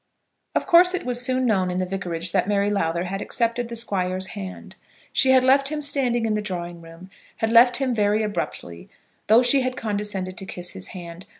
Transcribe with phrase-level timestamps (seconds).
[0.55, 3.75] Of course it was soon known in the vicarage that Mary Lowther had accepted the
[3.75, 4.75] Squire's hand.
[5.13, 8.89] She had left him standing in the drawing room; had left him very abruptly,
[9.27, 11.27] though she had condescended to kiss his hand.